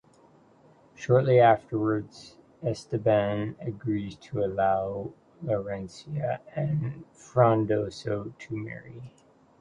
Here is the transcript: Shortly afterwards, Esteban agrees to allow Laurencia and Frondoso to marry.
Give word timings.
Shortly 0.95 1.39
afterwards, 1.39 2.35
Esteban 2.63 3.55
agrees 3.61 4.15
to 4.15 4.43
allow 4.43 5.13
Laurencia 5.45 6.39
and 6.55 7.05
Frondoso 7.13 8.33
to 8.35 8.57
marry. 8.57 9.11